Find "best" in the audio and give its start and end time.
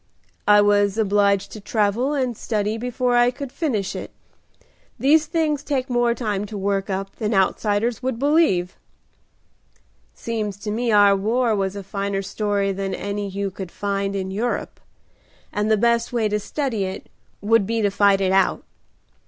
15.77-16.11